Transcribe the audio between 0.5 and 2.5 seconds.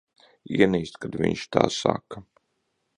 Ienīstu, kad viņš tā saka.